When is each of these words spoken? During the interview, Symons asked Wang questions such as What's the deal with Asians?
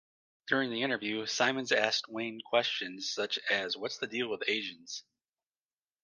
During 0.47 0.71
the 0.71 0.81
interview, 0.81 1.27
Symons 1.27 1.71
asked 1.71 2.07
Wang 2.09 2.41
questions 2.43 3.13
such 3.13 3.37
as 3.51 3.77
What's 3.77 3.99
the 3.99 4.07
deal 4.07 4.29
with 4.29 4.41
Asians? 4.47 5.03